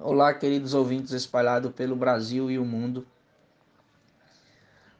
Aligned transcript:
Olá, 0.00 0.32
queridos 0.32 0.74
ouvintes 0.74 1.10
espalhados 1.10 1.72
pelo 1.72 1.96
Brasil 1.96 2.48
e 2.48 2.56
o 2.56 2.64
mundo. 2.64 3.04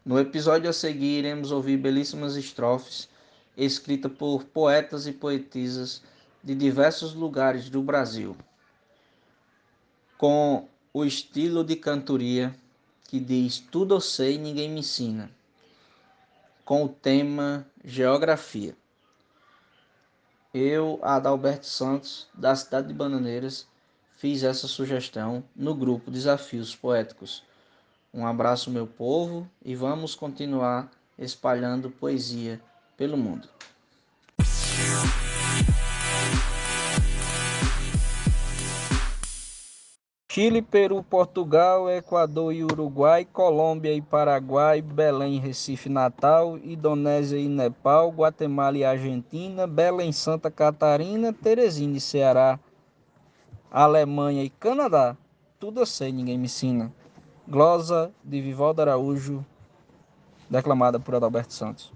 No 0.04 0.18
episódio 0.18 0.68
a 0.68 0.72
seguir, 0.72 1.20
iremos 1.20 1.52
ouvir 1.52 1.76
belíssimas 1.76 2.34
estrofes 2.34 3.08
escritas 3.56 4.10
por 4.10 4.42
poetas 4.42 5.06
e 5.06 5.12
poetisas 5.12 6.02
de 6.42 6.52
diversos 6.52 7.14
lugares 7.14 7.70
do 7.70 7.80
Brasil, 7.80 8.36
com 10.18 10.66
o 10.92 11.04
estilo 11.04 11.62
de 11.62 11.76
cantoria 11.76 12.52
que 13.04 13.20
diz 13.20 13.60
Tudo 13.60 13.94
eu 13.94 14.00
sei, 14.00 14.36
ninguém 14.36 14.68
me 14.68 14.80
ensina, 14.80 15.30
com 16.64 16.82
o 16.82 16.88
tema 16.88 17.64
Geografia. 17.84 18.76
Eu, 20.52 20.98
Adalberto 21.02 21.66
Santos, 21.66 22.26
da 22.34 22.56
cidade 22.56 22.88
de 22.88 22.94
Bananeiras, 22.94 23.64
fiz 24.18 24.42
essa 24.42 24.66
sugestão 24.66 25.44
no 25.54 25.74
grupo 25.74 26.10
Desafios 26.10 26.74
Poéticos. 26.74 27.44
Um 28.12 28.26
abraço, 28.26 28.68
meu 28.68 28.84
povo, 28.86 29.48
e 29.64 29.76
vamos 29.76 30.16
continuar 30.16 30.90
espalhando 31.16 31.88
poesia 31.88 32.60
pelo 32.96 33.16
mundo. 33.16 33.48
Chile, 40.30 40.62
Peru, 40.62 41.02
Portugal, 41.02 41.88
Equador 41.88 42.52
e 42.52 42.62
Uruguai, 42.62 43.24
Colômbia 43.24 43.92
e 43.92 44.02
Paraguai, 44.02 44.82
Belém, 44.82 45.38
Recife, 45.38 45.88
Natal, 45.88 46.58
Indonésia 46.58 47.38
e 47.38 47.48
Nepal, 47.48 48.10
Guatemala 48.10 48.78
e 48.78 48.84
Argentina, 48.84 49.66
Belém, 49.66 50.12
Santa 50.12 50.50
Catarina, 50.50 51.32
Teresina 51.32 51.96
e 51.96 52.00
Ceará, 52.00 52.58
Alemanha 53.70 54.42
e 54.42 54.48
Canadá. 54.48 55.14
Tudo 55.60 55.80
eu 55.80 55.86
sei, 55.86 56.10
ninguém 56.10 56.38
me 56.38 56.46
ensina. 56.46 56.90
Glosa 57.46 58.10
de 58.24 58.40
Vivaldo 58.40 58.80
Araújo, 58.80 59.44
declamada 60.48 60.98
por 60.98 61.14
Adalberto 61.14 61.52
Santos. 61.52 61.92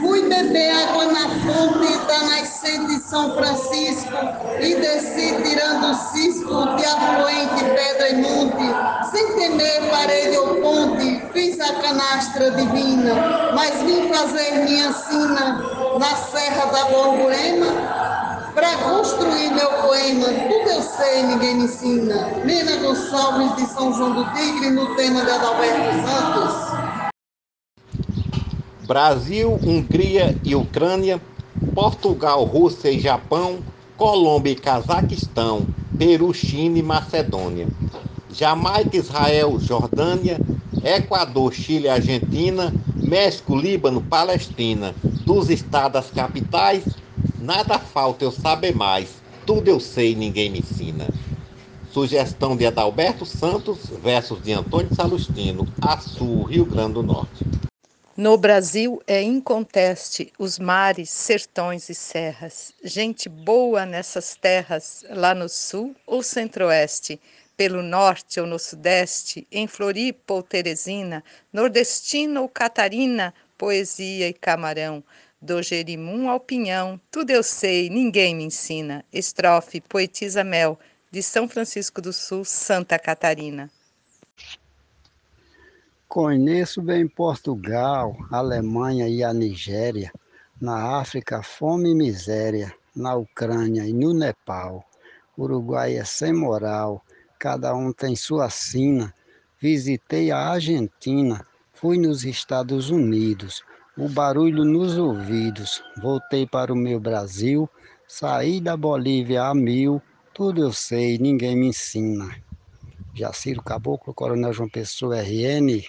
Fui 0.00 0.28
beber 0.28 0.70
água 0.70 1.06
na 1.06 1.28
fonte 1.28 2.06
da 2.06 2.22
nascente 2.22 2.98
São 3.00 3.34
Francisco 3.34 4.12
e 4.60 4.74
desci 4.74 5.42
tirando 5.42 5.90
o 5.90 5.94
cisco 5.94 6.76
de 6.76 6.84
afluente 6.84 7.64
pedra 7.64 8.08
e 8.08 8.22
monte. 8.22 9.10
Sem 9.10 9.36
temer 9.36 9.90
parede 9.90 10.36
ou 10.36 10.60
ponte, 10.60 11.22
fiz 11.32 11.60
a 11.60 11.80
canastra 11.80 12.50
divina, 12.50 13.52
mas 13.54 13.82
vim 13.82 14.12
fazer 14.12 14.64
minha 14.64 14.92
sina 14.92 15.58
na 15.98 16.16
serra 16.16 16.66
da 16.66 16.84
Borborema 16.86 18.21
para 18.54 18.76
construir 18.78 19.50
meu 19.52 19.70
poema, 19.82 20.26
tudo 20.26 20.68
eu 20.68 20.82
sei, 20.82 21.22
ninguém 21.22 21.56
me 21.56 21.64
ensina. 21.64 22.28
Nina 22.44 22.76
Gonçalves 22.76 23.56
de 23.56 23.66
São 23.66 23.92
João 23.94 24.14
do 24.14 24.24
Tigre, 24.32 24.70
no 24.70 24.94
tema 24.94 25.24
de 25.24 25.30
Adalberto 25.30 26.06
Santos. 26.06 27.12
Brasil, 28.86 29.58
Hungria 29.64 30.36
e 30.44 30.54
Ucrânia, 30.54 31.20
Portugal, 31.74 32.44
Rússia 32.44 32.90
e 32.90 33.00
Japão, 33.00 33.60
Colômbia 33.96 34.50
e 34.50 34.56
Cazaquistão, 34.56 35.66
Peru, 35.98 36.34
China 36.34 36.78
e 36.78 36.82
Macedônia, 36.82 37.68
Jamaica, 38.30 38.96
Israel, 38.96 39.58
Jordânia, 39.60 40.38
Equador, 40.84 41.52
Chile, 41.54 41.88
Argentina, 41.88 42.72
México, 42.96 43.56
Líbano, 43.56 44.02
Palestina, 44.02 44.94
dos 45.24 45.48
estados 45.48 46.10
capitais, 46.10 46.82
Nada 47.42 47.76
falta 47.76 48.24
eu 48.24 48.30
saber 48.30 48.72
mais, 48.72 49.16
tudo 49.44 49.68
eu 49.68 49.80
sei, 49.80 50.14
ninguém 50.14 50.48
me 50.48 50.60
ensina. 50.60 51.08
Sugestão 51.92 52.56
de 52.56 52.64
Adalberto 52.64 53.26
Santos, 53.26 53.88
versos 54.00 54.40
de 54.44 54.52
Antônio 54.52 54.94
Salustino, 54.94 55.66
Açu, 55.80 56.44
Rio 56.44 56.64
Grande 56.64 56.92
do 56.92 57.02
Norte. 57.02 57.44
No 58.16 58.36
Brasil 58.38 59.02
é 59.08 59.20
inconteste 59.20 60.32
os 60.38 60.56
mares, 60.56 61.10
sertões 61.10 61.88
e 61.88 61.96
serras. 61.96 62.72
Gente 62.84 63.28
boa 63.28 63.84
nessas 63.84 64.36
terras, 64.36 65.04
lá 65.10 65.34
no 65.34 65.48
sul 65.48 65.96
ou 66.06 66.22
centro-oeste, 66.22 67.20
pelo 67.56 67.82
norte 67.82 68.38
ou 68.38 68.46
no 68.46 68.58
sudeste, 68.58 69.48
em 69.50 69.66
Floripa 69.66 70.34
ou 70.34 70.44
Teresina, 70.44 71.24
nordestina 71.52 72.40
ou 72.40 72.48
Catarina, 72.48 73.34
poesia 73.58 74.28
e 74.28 74.32
camarão. 74.32 75.02
Do 75.42 75.60
Jerimum 75.60 76.30
ao 76.30 76.38
Pinhão, 76.38 77.00
tudo 77.10 77.30
eu 77.30 77.42
sei, 77.42 77.90
ninguém 77.90 78.32
me 78.32 78.44
ensina. 78.44 79.04
Estrofe 79.12 79.80
Poetisa 79.80 80.44
Mel, 80.44 80.78
de 81.10 81.20
São 81.20 81.48
Francisco 81.48 82.00
do 82.00 82.12
Sul, 82.12 82.44
Santa 82.44 82.96
Catarina. 82.96 83.68
Conheço 86.06 86.80
bem 86.80 87.08
Portugal, 87.08 88.16
Alemanha 88.30 89.08
e 89.08 89.24
a 89.24 89.34
Nigéria, 89.34 90.12
na 90.60 91.00
África 91.00 91.42
fome 91.42 91.90
e 91.90 91.94
miséria, 91.96 92.72
na 92.94 93.16
Ucrânia 93.16 93.84
e 93.84 93.92
no 93.92 94.14
Nepal. 94.14 94.88
Uruguai 95.36 95.96
é 95.96 96.04
sem 96.04 96.32
moral, 96.32 97.04
cada 97.36 97.74
um 97.74 97.92
tem 97.92 98.14
sua 98.14 98.48
sina. 98.48 99.12
Visitei 99.58 100.30
a 100.30 100.38
Argentina, 100.38 101.44
fui 101.82 101.98
nos 101.98 102.24
Estados 102.24 102.90
Unidos, 102.90 103.64
o 103.98 104.08
barulho 104.08 104.64
nos 104.64 104.96
ouvidos. 104.96 105.82
Voltei 106.00 106.46
para 106.46 106.72
o 106.72 106.76
meu 106.76 107.00
Brasil, 107.00 107.68
saí 108.06 108.60
da 108.60 108.76
Bolívia 108.76 109.46
a 109.46 109.52
mil, 109.52 110.00
tudo 110.32 110.62
eu 110.62 110.72
sei, 110.72 111.18
ninguém 111.18 111.56
me 111.56 111.66
ensina. 111.66 112.40
Jaciro 113.12 113.60
Caboclo, 113.64 114.14
Coronel 114.14 114.52
João 114.52 114.68
Pessoa, 114.68 115.20
RN. 115.20 115.82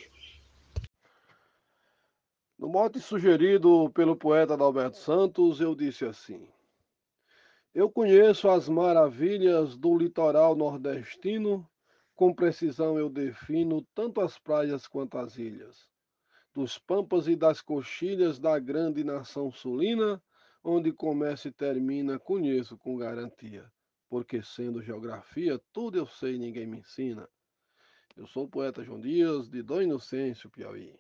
No 2.58 2.70
mote 2.70 3.00
sugerido 3.00 3.92
pelo 3.94 4.16
poeta 4.16 4.56
Adalberto 4.56 4.98
Santos, 4.98 5.62
eu 5.62 5.76
disse 5.76 6.06
assim: 6.06 6.48
Eu 7.72 7.88
conheço 7.88 8.50
as 8.50 8.68
maravilhas 8.68 9.78
do 9.78 9.96
litoral 9.96 10.56
nordestino, 10.56 11.64
com 12.16 12.34
precisão 12.34 12.98
eu 12.98 13.10
defino 13.10 13.86
tanto 13.94 14.22
as 14.22 14.38
praias 14.38 14.88
quanto 14.88 15.18
as 15.18 15.38
ilhas 15.38 15.94
dos 16.54 16.78
pampas 16.78 17.28
e 17.28 17.36
das 17.36 17.62
coxilhas 17.62 18.38
da 18.40 18.60
grande 18.60 19.04
nação 19.04 19.52
sulina, 19.52 20.22
onde 20.64 20.92
começa 20.92 21.48
e 21.48 21.52
termina, 21.52 22.20
conheço 22.20 22.78
com 22.78 22.96
garantia, 22.96 23.66
porque 24.08 24.42
sendo 24.44 24.82
geografia, 24.82 25.60
tudo 25.74 25.98
eu 25.98 26.06
sei, 26.06 26.38
ninguém 26.38 26.68
me 26.68 26.80
ensina. 26.80 27.28
Eu 28.16 28.28
sou 28.28 28.44
o 28.44 28.48
poeta 28.48 28.84
João 28.84 29.02
Dias, 29.02 29.50
de 29.50 29.64
Dom 29.64 29.82
Inocêncio, 29.82 30.50
Piauí. 30.50 30.96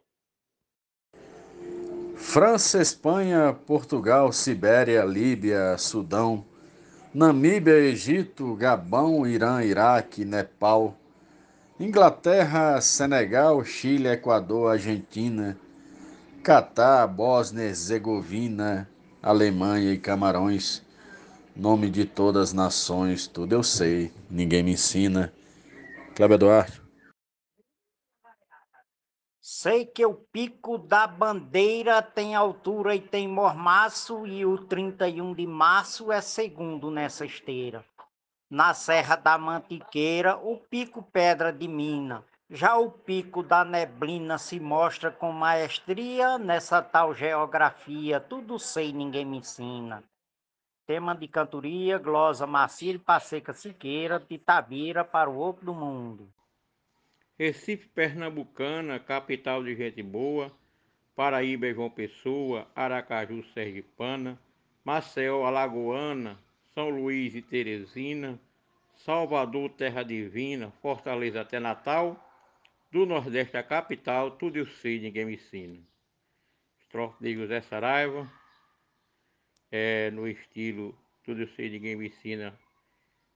França, 2.15 2.81
Espanha, 2.81 3.53
Portugal, 3.53 4.31
Sibéria, 4.31 5.03
Líbia, 5.03 5.77
Sudão, 5.77 6.45
Namíbia, 7.13 7.75
Egito, 7.75 8.55
Gabão, 8.55 9.27
Irã, 9.27 9.63
Iraque, 9.63 10.25
Nepal, 10.25 10.97
Inglaterra, 11.79 12.79
Senegal, 12.81 13.65
Chile, 13.65 14.07
Equador, 14.07 14.73
Argentina, 14.73 15.57
Catar, 16.43 17.07
Bósnia, 17.07 17.63
Herzegovina, 17.63 18.87
Alemanha 19.23 19.91
e 19.91 19.97
Camarões. 19.97 20.85
Nome 21.55 21.89
de 21.89 22.05
todas 22.05 22.49
as 22.49 22.53
nações, 22.53 23.25
tudo 23.25 23.53
eu 23.53 23.63
sei, 23.63 24.13
ninguém 24.29 24.61
me 24.61 24.73
ensina. 24.73 25.33
Cláudio 26.15 26.35
Eduardo. 26.35 26.83
Sei 29.41 29.85
que 29.85 30.05
o 30.05 30.13
pico 30.13 30.77
da 30.77 31.07
bandeira 31.07 32.03
tem 32.03 32.35
altura 32.35 32.95
e 32.95 33.01
tem 33.01 33.27
mormaço, 33.27 34.27
e 34.27 34.45
o 34.45 34.59
31 34.59 35.33
de 35.33 35.47
março 35.47 36.11
é 36.11 36.21
segundo 36.21 36.91
nessa 36.91 37.25
esteira 37.25 37.83
na 38.53 38.71
Serra 38.75 39.15
da 39.15 39.35
Mantiqueira, 39.35 40.37
o 40.37 40.57
pico 40.57 41.01
Pedra 41.01 41.51
de 41.51 41.67
Mina. 41.67 42.23
Já 42.51 42.77
o 42.77 42.91
pico 42.91 43.41
da 43.41 43.65
neblina 43.65 44.37
se 44.37 44.59
mostra 44.59 45.09
com 45.09 45.31
maestria 45.31 46.37
nessa 46.37 46.79
tal 46.79 47.15
geografia, 47.15 48.19
tudo 48.19 48.59
sei, 48.59 48.93
ninguém 48.93 49.25
me 49.25 49.37
ensina. 49.37 50.03
Tema 50.85 51.15
de 51.15 51.27
cantoria, 51.27 51.97
glosa 51.97 52.45
Marcílio 52.45 52.99
Passeca 52.99 53.53
Siqueira, 53.53 54.19
de 54.19 54.37
Tabira 54.37 55.03
para 55.03 55.31
o 55.31 55.35
outro 55.35 55.65
do 55.65 55.73
mundo. 55.73 56.29
Recife, 57.39 57.87
Pernambucana, 57.87 58.99
capital 58.99 59.63
de 59.63 59.75
gente 59.75 60.03
boa, 60.03 60.51
Paraíba, 61.15 61.73
João 61.73 61.89
Pessoa, 61.89 62.67
Aracaju, 62.75 63.43
Sergipana, 63.55 64.39
Maceió, 64.85 65.43
Alagoana, 65.43 66.37
são 66.73 66.89
Luís 66.89 67.35
e 67.35 67.41
Teresina, 67.41 68.39
Salvador, 68.95 69.69
Terra 69.71 70.03
Divina, 70.03 70.71
Fortaleza 70.81 71.41
até 71.41 71.59
Natal, 71.59 72.17
do 72.91 73.05
Nordeste 73.05 73.57
à 73.57 73.63
capital, 73.63 74.31
tudo 74.31 74.57
eu 74.57 74.65
sei, 74.65 74.99
ninguém 74.99 75.25
me 75.25 75.35
ensina. 75.35 75.79
Estrofe 76.79 77.23
de 77.23 77.33
José 77.35 77.61
Saraiva, 77.61 78.29
é, 79.71 80.11
no 80.11 80.27
estilo 80.27 80.95
Tudo 81.25 81.41
eu 81.41 81.47
sei, 81.47 81.69
ninguém 81.69 81.95
me 81.95 82.07
ensina, 82.07 82.53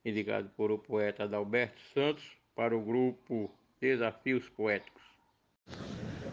indicado 0.05 0.49
por 0.55 0.71
o 0.71 0.77
poeta 0.77 1.23
Adalberto 1.23 1.79
Santos, 1.93 2.23
para 2.55 2.75
o 2.75 2.81
grupo 2.81 3.51
Desafios 3.79 4.47
Poéticos. 4.49 5.01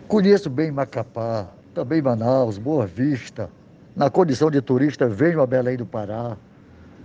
Conheço 0.09 0.51
bem 0.51 0.71
Macapá, 0.71 1.53
também 1.75 2.03
Manaus, 2.03 2.59
Boa 2.59 2.87
Vista. 2.87 3.51
Na 3.97 4.11
condição 4.11 4.51
de 4.51 4.61
turista, 4.61 5.09
venho 5.09 5.41
a 5.41 5.47
Belém 5.47 5.77
do 5.77 5.87
Pará. 5.87 6.37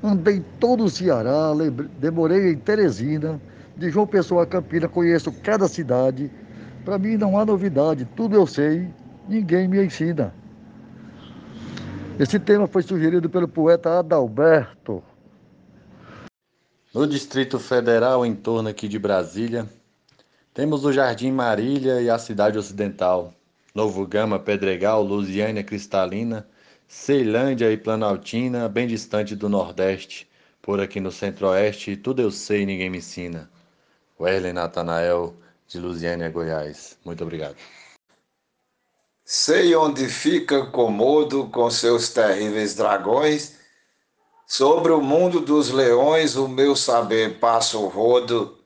Andei 0.04 0.44
todo 0.60 0.86
o 0.86 0.90
Ceará, 0.90 1.52
demorei 2.00 2.52
em 2.52 2.58
Teresina, 2.58 3.40
de 3.76 3.90
João 3.90 4.08
Pessoa 4.08 4.44
a 4.44 4.46
Campina, 4.46 4.88
conheço 4.88 5.32
cada 5.32 5.68
cidade. 5.68 6.32
Para 6.86 6.98
mim 6.98 7.18
não 7.18 7.38
há 7.38 7.46
novidade, 7.46 8.08
tudo 8.16 8.36
eu 8.36 8.48
sei, 8.48 8.88
ninguém 9.28 9.68
me 9.68 9.84
ensina. 9.84 10.34
Esse 12.18 12.40
tema 12.40 12.68
foi 12.68 12.82
sugerido 12.82 13.30
pelo 13.30 13.48
poeta 13.48 14.00
Adalberto. 14.00 15.04
No 16.94 17.06
Distrito 17.06 17.60
Federal, 17.60 18.26
em 18.26 18.34
torno 18.34 18.70
aqui 18.70 18.88
de 18.88 18.98
Brasília, 18.98 19.68
temos 20.54 20.84
o 20.84 20.92
Jardim 20.92 21.32
Marília 21.32 22.02
e 22.02 22.10
a 22.10 22.18
Cidade 22.18 22.58
Ocidental, 22.58 23.34
Novo 23.76 24.06
Gama, 24.08 24.40
Pedregal, 24.40 25.04
Lusiânia 25.04 25.64
Cristalina, 25.64 26.48
Ceilândia 26.92 27.72
e 27.72 27.78
Planaltina, 27.78 28.68
bem 28.68 28.88
distante 28.88 29.36
do 29.36 29.48
Nordeste, 29.48 30.28
por 30.60 30.80
aqui 30.80 31.00
no 31.00 31.12
Centro-Oeste, 31.12 31.96
tudo 31.96 32.20
eu 32.20 32.32
sei, 32.32 32.66
ninguém 32.66 32.90
me 32.90 32.98
ensina. 32.98 33.48
Werlen 34.20 34.54
Natanael, 34.54 35.36
de 35.68 35.80
Lusiânia, 35.80 36.28
Goiás. 36.30 36.98
Muito 37.06 37.24
obrigado. 37.24 37.56
Sei 39.24 39.76
onde 39.76 40.10
fica 40.10 40.66
Comodo 40.66 41.48
com 41.50 41.70
seus 41.70 42.10
terríveis 42.10 42.74
dragões. 42.74 43.60
Sobre 44.48 44.92
o 44.92 45.00
mundo 45.00 45.42
dos 45.42 45.70
leões, 45.70 46.36
o 46.36 46.48
meu 46.48 46.76
saber 46.76 47.38
passa 47.38 47.78
o 47.78 47.88
rodo. 47.88 48.58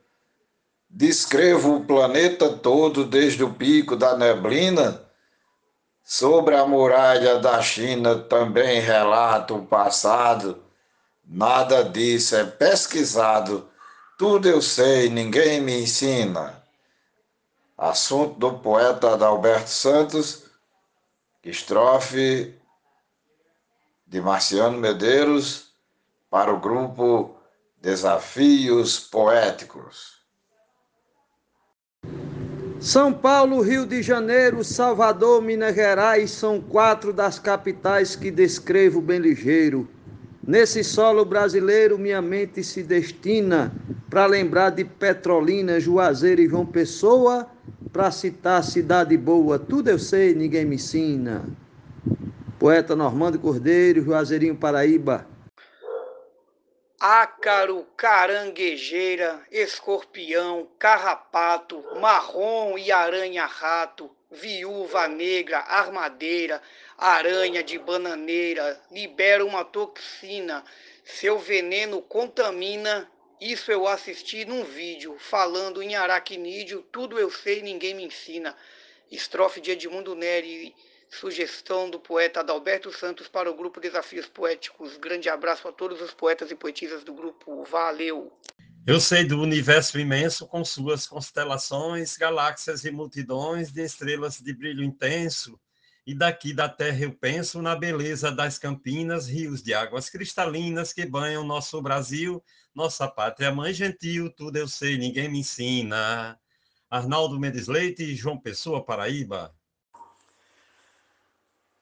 Descrevo 0.90 1.76
o 1.76 1.86
planeta 1.86 2.50
todo 2.50 3.04
desde 3.04 3.44
o 3.44 3.54
pico 3.54 3.98
da 3.98 4.18
neblina 4.18 5.04
Sobre 6.04 6.56
a 6.56 6.66
muralha 6.66 7.40
da 7.40 7.62
China 7.62 8.20
também 8.20 8.82
relato 8.82 9.56
o 9.56 9.66
passado. 9.66 10.62
Nada 11.26 11.82
disso 11.84 12.36
é 12.36 12.44
pesquisado. 12.44 13.70
Tudo 14.18 14.48
eu 14.48 14.62
sei, 14.62 15.10
ninguém 15.10 15.62
me 15.62 15.82
ensina. 15.82 16.62
Assunto 17.78 18.38
do 18.38 18.60
poeta 18.60 19.14
Adalberto 19.14 19.70
Santos, 19.70 20.44
estrofe 21.42 22.54
de 24.06 24.22
Marciano 24.22 24.78
Medeiros 24.78 25.74
para 26.30 26.54
o 26.54 26.60
grupo 26.60 27.38
Desafios 27.82 29.00
Poéticos. 29.00 30.23
São 32.84 33.14
Paulo, 33.14 33.62
Rio 33.62 33.86
de 33.86 34.04
Janeiro, 34.04 34.62
Salvador, 34.62 35.42
Minas 35.42 35.74
Gerais 35.74 36.32
são 36.32 36.60
quatro 36.60 37.14
das 37.14 37.40
capitais 37.40 38.14
que 38.14 38.30
descrevo 38.30 39.00
bem 39.00 39.20
ligeiro. 39.20 39.88
Nesse 40.46 40.84
solo 40.84 41.24
brasileiro, 41.24 41.98
minha 41.98 42.22
mente 42.22 42.62
se 42.62 42.84
destina 42.84 43.74
para 44.10 44.26
lembrar 44.26 44.72
de 44.72 44.84
Petrolina, 44.84 45.80
Juazeiro 45.80 46.42
e 46.42 46.50
João 46.50 46.66
Pessoa, 46.66 47.48
para 47.94 48.12
citar 48.12 48.62
cidade 48.66 49.16
boa. 49.16 49.58
Tudo 49.58 49.88
eu 49.88 49.98
sei, 49.98 50.36
ninguém 50.36 50.66
me 50.66 50.76
ensina. 50.76 51.46
Poeta 52.60 52.98
Normando 52.98 53.40
Cordeiro, 53.40 54.04
Juazeirinho, 54.04 54.58
Paraíba 54.58 55.26
ácaro, 57.06 57.86
caranguejeira, 57.98 59.46
escorpião, 59.52 60.70
carrapato, 60.80 61.84
marrom 62.00 62.78
e 62.78 62.94
aranha-rato, 62.94 64.10
viúva 64.32 65.06
negra, 65.06 65.60
armadeira, 65.60 66.62
aranha 66.98 67.62
de 67.62 67.78
bananeira, 67.78 68.82
libera 68.90 69.46
uma 69.46 69.66
toxina, 69.66 70.64
seu 71.04 71.38
veneno 71.38 72.02
contamina. 72.02 73.12
Isso 73.42 73.70
eu 73.70 73.86
assisti 73.86 74.46
num 74.46 74.64
vídeo 74.64 75.18
falando 75.20 75.84
em 75.84 75.98
aracnídeo, 75.98 76.84
tudo 76.84 77.20
eu 77.20 77.30
sei, 77.30 77.62
ninguém 77.62 77.94
me 77.94 78.06
ensina. 78.06 78.56
Estrofe 79.12 79.60
de 79.60 79.72
Edmundo 79.72 80.16
Neri 80.16 80.74
Sugestão 81.20 81.92
do 81.92 82.00
poeta 82.00 82.40
Adalberto 82.40 82.92
Santos 82.92 83.28
para 83.28 83.50
o 83.50 83.56
grupo 83.56 83.80
Desafios 83.80 84.26
Poéticos. 84.26 84.98
Grande 84.98 85.30
abraço 85.30 85.68
a 85.68 85.72
todos 85.72 86.02
os 86.02 86.12
poetas 86.12 86.50
e 86.50 86.56
poetisas 86.56 87.04
do 87.04 87.14
grupo. 87.14 87.64
Valeu! 87.66 88.36
Eu 88.86 89.00
sei 89.00 89.24
do 89.24 89.40
universo 89.40 90.00
imenso 90.00 90.48
com 90.48 90.66
suas 90.66 91.06
constelações, 91.06 92.18
galáxias 92.18 92.84
e 92.84 92.92
multidões 92.92 93.72
de 93.72 93.84
estrelas 93.84 94.40
de 94.40 94.54
brilho 94.54 94.84
intenso. 94.84 95.60
E 96.06 96.16
daqui 96.16 96.52
da 96.52 96.68
terra 96.68 97.04
eu 97.04 97.14
penso 97.14 97.62
na 97.62 97.76
beleza 97.76 98.32
das 98.32 98.58
campinas, 98.58 99.28
rios 99.28 99.62
de 99.62 99.74
águas 99.74 100.10
cristalinas 100.10 100.92
que 100.92 101.06
banham 101.06 101.46
nosso 101.46 101.80
Brasil, 101.80 102.44
nossa 102.74 103.08
pátria 103.08 103.54
mãe 103.54 103.72
gentil, 103.72 104.32
tudo 104.32 104.58
eu 104.58 104.68
sei, 104.68 104.98
ninguém 104.98 105.30
me 105.30 105.40
ensina. 105.40 106.40
Arnaldo 106.90 107.40
Mendes 107.40 107.68
Leite 107.68 108.16
João 108.16 108.38
Pessoa, 108.38 108.84
Paraíba. 108.84 109.56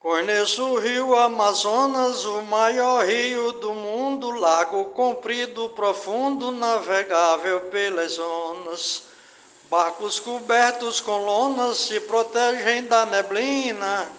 Conheço 0.02 0.66
o 0.66 0.80
rio 0.80 1.16
Amazonas, 1.16 2.26
o 2.26 2.42
maior 2.42 3.06
rio 3.06 3.52
do 3.52 3.72
mundo, 3.72 4.32
lago 4.32 4.86
comprido, 4.86 5.70
profundo, 5.70 6.52
navegável 6.52 7.62
pelas 7.70 8.14
zonas. 8.14 9.04
Barcos 9.70 10.20
cobertos 10.20 11.00
com 11.00 11.24
lonas 11.24 11.78
se 11.78 12.00
protegem 12.00 12.86
da 12.86 13.06
neblina. 13.06 14.12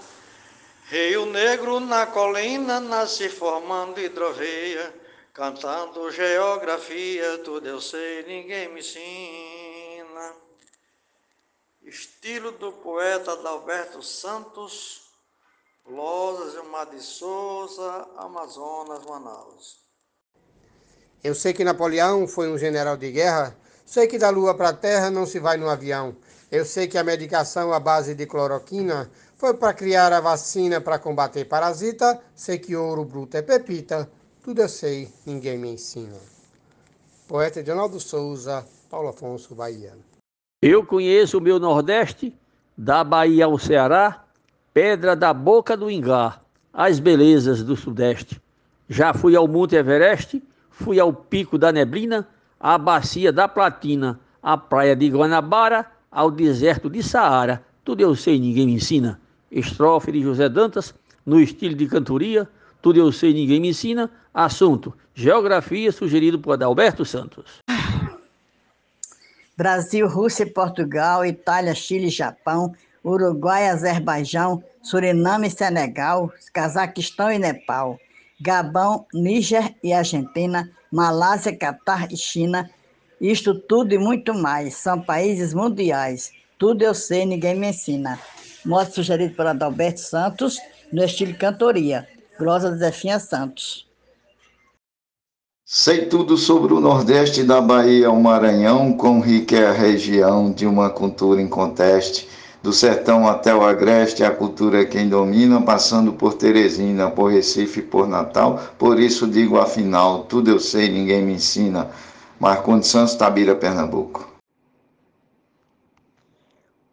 Rio 0.84 1.26
Negro 1.26 1.80
na 1.80 2.06
colina 2.06 2.78
nasce 2.78 3.28
formando 3.28 4.00
hidrovia, 4.00 4.94
cantando 5.32 6.12
geografia, 6.12 7.38
tudo 7.38 7.66
eu 7.66 7.80
sei, 7.80 8.22
ninguém 8.22 8.68
me 8.68 8.78
ensina. 8.78 10.36
Estilo 11.82 12.52
do 12.52 12.70
poeta 12.70 13.32
Adalberto 13.32 14.00
Santos, 14.00 15.11
Losas, 15.88 16.52
Gilmar 16.52 16.88
de 16.90 17.00
Souza, 17.00 18.06
Amazonas, 18.16 19.04
Manaus. 19.04 19.80
Eu 21.22 21.34
sei 21.34 21.52
que 21.52 21.64
Napoleão 21.64 22.26
foi 22.26 22.48
um 22.48 22.56
general 22.56 22.96
de 22.96 23.10
guerra, 23.10 23.56
sei 23.84 24.06
que 24.06 24.18
da 24.18 24.30
lua 24.30 24.54
para 24.54 24.70
a 24.70 24.72
terra 24.72 25.10
não 25.10 25.26
se 25.26 25.38
vai 25.38 25.56
no 25.56 25.68
avião. 25.68 26.16
Eu 26.50 26.64
sei 26.64 26.86
que 26.86 26.98
a 26.98 27.04
medicação 27.04 27.72
à 27.72 27.80
base 27.80 28.14
de 28.14 28.26
cloroquina 28.26 29.10
foi 29.36 29.54
para 29.54 29.74
criar 29.74 30.12
a 30.12 30.20
vacina 30.20 30.80
para 30.80 30.98
combater 30.98 31.46
parasita, 31.46 32.20
sei 32.34 32.58
que 32.58 32.76
ouro 32.76 33.04
bruto 33.04 33.36
é 33.36 33.42
pepita, 33.42 34.10
tudo 34.42 34.62
eu 34.62 34.68
sei, 34.68 35.12
ninguém 35.26 35.58
me 35.58 35.70
ensina. 35.70 36.18
Poeta 37.26 37.60
Edinaldo 37.60 37.98
Souza, 37.98 38.66
Paulo 38.88 39.08
Afonso, 39.08 39.54
Bahia. 39.54 39.96
Eu 40.60 40.86
conheço 40.86 41.38
o 41.38 41.40
meu 41.40 41.58
Nordeste, 41.58 42.36
da 42.76 43.02
Bahia 43.02 43.46
ao 43.46 43.58
Ceará, 43.58 44.21
Pedra 44.74 45.14
da 45.14 45.34
Boca 45.34 45.76
do 45.76 45.90
Ingá, 45.90 46.40
as 46.72 46.98
belezas 46.98 47.62
do 47.62 47.76
Sudeste. 47.76 48.40
Já 48.88 49.12
fui 49.12 49.36
ao 49.36 49.46
Monte 49.46 49.76
Everest, 49.76 50.42
fui 50.70 50.98
ao 50.98 51.12
Pico 51.12 51.58
da 51.58 51.70
Neblina, 51.70 52.26
à 52.58 52.78
Bacia 52.78 53.30
da 53.30 53.46
Platina, 53.46 54.18
à 54.42 54.56
Praia 54.56 54.96
de 54.96 55.10
Guanabara, 55.10 55.86
ao 56.10 56.30
deserto 56.30 56.88
de 56.88 57.02
Saara. 57.02 57.62
Tudo 57.84 58.00
eu 58.00 58.16
sei, 58.16 58.38
ninguém 58.38 58.66
me 58.66 58.74
ensina. 58.74 59.20
Estrofe 59.50 60.10
de 60.10 60.22
José 60.22 60.48
Dantas, 60.48 60.94
no 61.26 61.38
estilo 61.38 61.74
de 61.74 61.86
cantoria. 61.86 62.48
Tudo 62.80 62.98
eu 62.98 63.12
sei, 63.12 63.34
ninguém 63.34 63.60
me 63.60 63.68
ensina. 63.68 64.10
Assunto: 64.32 64.94
Geografia, 65.14 65.92
sugerido 65.92 66.38
por 66.38 66.52
Adalberto 66.52 67.04
Santos. 67.04 67.60
Brasil, 69.54 70.08
Rússia, 70.08 70.46
Portugal, 70.46 71.26
Itália, 71.26 71.74
Chile, 71.74 72.08
Japão, 72.08 72.72
Uruguai, 73.04 73.68
Azerbaijão, 73.68 74.62
Suriname, 74.82 75.50
Senegal, 75.50 76.32
Cazaquistão 76.52 77.30
e 77.30 77.38
Nepal, 77.38 77.98
Gabão, 78.40 79.06
Níger 79.12 79.74
e 79.82 79.92
Argentina, 79.92 80.70
Malásia, 80.90 81.56
Catar 81.56 82.12
e 82.12 82.16
China. 82.16 82.70
Isto 83.20 83.54
tudo 83.54 83.92
e 83.92 83.98
muito 83.98 84.34
mais. 84.34 84.74
São 84.74 85.00
países 85.00 85.54
mundiais. 85.54 86.32
Tudo 86.58 86.82
eu 86.82 86.94
sei, 86.94 87.24
ninguém 87.24 87.54
me 87.54 87.68
ensina. 87.68 88.18
Modo 88.64 88.92
sugerido 88.92 89.34
por 89.34 89.46
Adalberto 89.46 90.00
Santos, 90.00 90.58
no 90.92 91.02
estilo 91.02 91.36
cantoria. 91.36 92.06
Glosa 92.38 92.76
Zefinha 92.76 93.18
Santos. 93.18 93.86
Sei 95.64 96.06
tudo 96.06 96.36
sobre 96.36 96.74
o 96.74 96.80
Nordeste 96.80 97.44
da 97.44 97.60
Bahia 97.60 98.08
ao 98.08 98.20
Maranhão, 98.20 98.92
quão 98.92 99.20
rica 99.20 99.56
é 99.56 99.66
a 99.68 99.72
região 99.72 100.52
de 100.52 100.66
uma 100.66 100.90
cultura 100.90 101.40
inconteste 101.40 102.28
Do 102.62 102.72
sertão 102.72 103.26
até 103.26 103.52
o 103.52 103.64
agreste, 103.64 104.22
a 104.22 104.32
cultura 104.32 104.82
é 104.82 104.84
quem 104.84 105.08
domina, 105.08 105.60
passando 105.60 106.12
por 106.12 106.34
Teresina, 106.34 107.10
por 107.10 107.32
Recife, 107.32 107.82
por 107.82 108.06
Natal. 108.06 108.60
Por 108.78 109.00
isso 109.00 109.26
digo 109.26 109.58
afinal, 109.58 110.24
tudo 110.26 110.48
eu 110.48 110.60
sei, 110.60 110.88
ninguém 110.88 111.24
me 111.24 111.32
ensina. 111.32 111.90
Marcondes 112.38 112.86
Santos, 112.86 113.16
Tabira, 113.16 113.56
Pernambuco. 113.56 114.30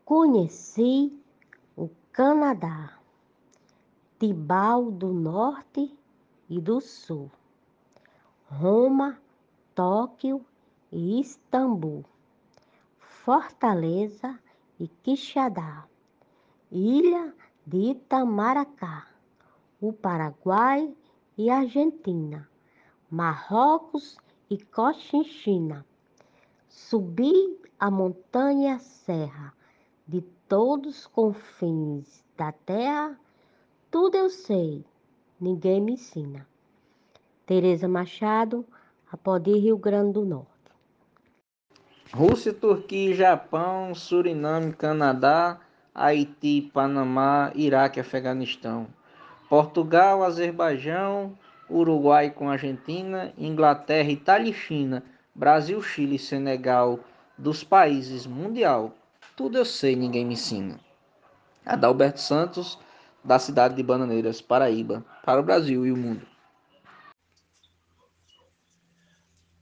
Conheci 0.03 1.13
o 1.77 1.87
Canadá, 2.11 2.93
Tibau 4.19 4.89
do 4.89 5.13
Norte 5.13 5.95
e 6.49 6.59
do 6.59 6.81
Sul, 6.81 7.29
Roma, 8.47 9.19
Tóquio 9.75 10.43
e 10.91 11.21
Istambul, 11.21 12.03
Fortaleza 13.23 14.35
e 14.79 14.87
Quixadá, 14.87 15.85
Ilha 16.71 17.33
de 17.65 17.91
Itamaracá, 17.91 19.07
o 19.81 19.91
Paraguai 19.91 20.95
e 21.37 21.49
Argentina, 21.49 22.49
Marrocos 23.09 24.17
e 24.49 24.57
Cochinchina. 24.57 25.85
Subi 26.67 27.59
a 27.79 27.91
montanha 27.91 28.79
serra 28.79 29.53
de 30.07 30.21
todos 30.47 30.99
os 30.99 31.07
confins 31.07 32.23
da 32.37 32.51
terra, 32.51 33.19
tudo 33.91 34.15
eu 34.15 34.29
sei, 34.29 34.85
ninguém 35.39 35.81
me 35.81 35.93
ensina. 35.93 36.47
Tereza 37.45 37.87
Machado, 37.87 38.65
Apodi, 39.11 39.57
Rio 39.57 39.77
Grande 39.77 40.13
do 40.13 40.25
Norte. 40.25 40.58
Rússia, 42.11 42.51
Turquia, 42.51 43.13
Japão, 43.13 43.93
Suriname, 43.93 44.73
Canadá, 44.73 45.59
Haiti, 45.93 46.69
Panamá, 46.73 47.51
Iraque, 47.53 47.99
Afeganistão. 47.99 48.87
Portugal, 49.47 50.23
Azerbaijão, 50.23 51.37
Uruguai 51.69 52.31
com 52.31 52.49
Argentina, 52.49 53.31
Inglaterra, 53.37 54.09
Itália 54.09 54.49
e 54.49 54.53
China, 54.53 55.03
Brasil, 55.35 55.79
Chile, 55.83 56.17
Senegal, 56.17 56.99
dos 57.37 57.63
países 57.63 58.25
mundial. 58.25 58.91
Tudo 59.35 59.59
eu 59.59 59.65
sei, 59.65 59.95
ninguém 59.95 60.25
me 60.25 60.33
ensina. 60.33 60.79
Adalberto 61.63 62.19
Santos, 62.19 62.79
da 63.23 63.37
cidade 63.37 63.75
de 63.75 63.83
Bananeiras, 63.83 64.41
Paraíba, 64.41 65.05
para 65.23 65.39
o 65.39 65.43
Brasil 65.43 65.85
e 65.85 65.91
o 65.91 65.97
mundo. 65.97 66.25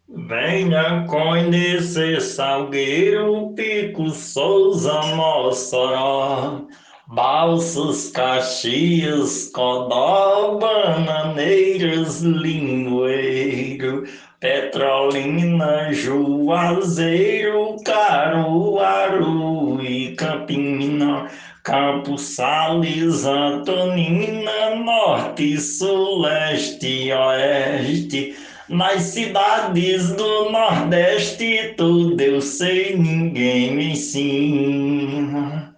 Venha 0.09 1.05
conhecer 1.05 2.21
Salgueiro, 2.21 3.53
Pico, 3.53 4.09
Souza, 4.11 5.01
Mossoró, 5.17 6.65
Balsas, 7.07 8.09
Caxias, 8.11 9.51
Codó, 9.53 10.59
Bananeiras, 10.59 12.21
Limoeiro, 12.21 14.05
Petrolina, 14.39 15.91
Juazeiro, 15.93 17.75
Caruaru 17.83 19.81
e 19.81 20.15
Campina, 20.15 21.27
Campos 21.65 22.21
Sales, 22.21 23.25
Antonina, 23.25 24.73
Norte, 24.73 25.59
Sul, 25.59 26.21
Leste, 26.21 27.11
Oeste, 27.11 28.46
nas 28.69 29.03
cidades 29.03 30.11
do 30.13 30.49
Nordeste, 30.49 31.73
tudo 31.77 32.19
eu 32.19 32.41
sei, 32.41 32.97
ninguém 32.97 33.75
me 33.75 33.91
ensina. 33.93 35.75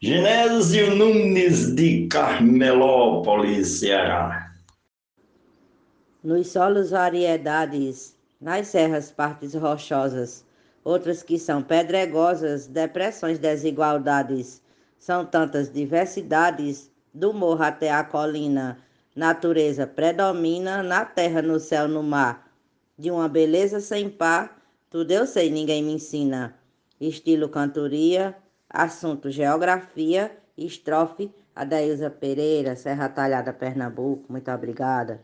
Genésio 0.00 0.94
Nunes 0.94 1.74
de 1.74 2.06
Carmelópolis, 2.06 3.80
Ceará. 3.80 4.52
Nos 6.22 6.48
solos 6.48 6.90
variedades, 6.90 8.16
nas 8.40 8.68
serras 8.68 9.10
partes 9.10 9.54
rochosas, 9.54 10.44
outras 10.84 11.22
que 11.24 11.38
são 11.38 11.60
pedregosas, 11.62 12.68
depressões, 12.68 13.38
desigualdades, 13.38 14.62
são 14.98 15.24
tantas 15.24 15.72
diversidades, 15.72 16.90
do 17.12 17.32
morro 17.32 17.64
até 17.64 17.90
a 17.90 18.04
colina, 18.04 18.78
natureza 19.18 19.84
predomina 19.84 20.80
na 20.80 21.04
terra, 21.04 21.42
no 21.42 21.58
céu, 21.58 21.88
no 21.88 22.04
mar. 22.04 22.48
De 22.96 23.10
uma 23.10 23.28
beleza 23.28 23.80
sem 23.80 24.08
par, 24.08 24.56
tudo 24.88 25.10
eu 25.10 25.26
sei, 25.26 25.50
ninguém 25.50 25.82
me 25.82 25.92
ensina. 25.92 26.54
Estilo 27.00 27.48
cantoria, 27.48 28.36
assunto 28.70 29.28
geografia, 29.28 30.30
estrofe 30.56 31.30
Adailza 31.54 32.08
Pereira, 32.08 32.76
Serra 32.76 33.08
Talhada, 33.08 33.52
Pernambuco. 33.52 34.24
Muito 34.28 34.48
obrigada. 34.52 35.20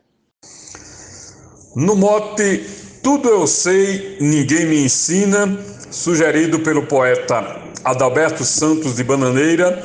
No 1.77 1.95
mote 1.95 2.65
Tudo 3.01 3.29
Eu 3.29 3.47
Sei, 3.47 4.19
Ninguém 4.21 4.67
Me 4.67 4.85
Ensina, 4.85 5.57
sugerido 5.93 6.59
pelo 6.61 6.87
poeta 6.87 7.63
Adalberto 7.85 8.45
Santos 8.45 8.97
de 8.97 9.05
Bananeira, 9.05 9.81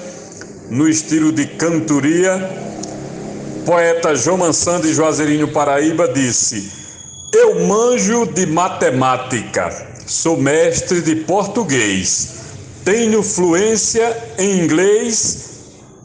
no 0.72 0.88
estilo 0.88 1.32
de 1.32 1.46
cantoria, 1.46 2.69
poeta 3.70 4.16
João 4.16 4.38
Mansando 4.40 4.88
de 4.88 4.96
Juazeirinho 4.96 5.48
Paraíba 5.50 6.08
disse: 6.08 6.72
Eu 7.32 7.68
manjo 7.68 8.26
de 8.26 8.48
matemática, 8.48 9.70
sou 10.08 10.38
mestre 10.38 11.02
de 11.02 11.18
português, 11.18 12.30
tenho 12.84 13.22
fluência 13.22 14.18
em 14.40 14.62
inglês, 14.62 15.50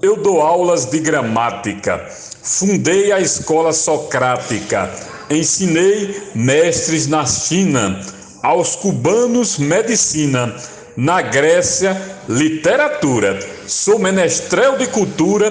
eu 0.02 0.14
dou 0.14 0.42
aulas 0.42 0.84
de 0.84 1.00
gramática, 1.00 2.06
fundei 2.42 3.10
a 3.10 3.18
escola 3.18 3.72
socrática, 3.72 4.90
ensinei 5.30 6.22
mestres 6.34 7.06
na 7.06 7.24
China, 7.24 7.98
aos 8.42 8.76
cubanos 8.76 9.56
medicina, 9.56 10.54
na 10.98 11.22
Grécia 11.22 11.98
literatura, 12.28 13.38
sou 13.66 13.98
menestrel 13.98 14.76
de 14.76 14.86
cultura 14.88 15.50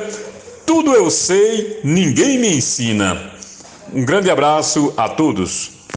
tudo 0.65 0.93
eu 0.93 1.09
sei, 1.09 1.79
ninguém 1.83 2.37
me 2.37 2.55
ensina. 2.55 3.31
Um 3.93 4.03
grande 4.03 4.29
abraço 4.29 4.93
a 4.97 5.07
todos. 5.09 5.82